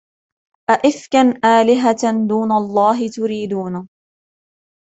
أَئِفْكًا 0.69 1.21
آلِهَةً 1.61 2.27
دُونَ 2.27 2.51
اللَّهِ 2.51 3.07
تُرِيدُونَ 3.09 3.89